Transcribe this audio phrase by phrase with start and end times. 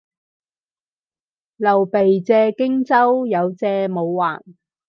[1.57, 4.41] 劉備借荊州，有借冇還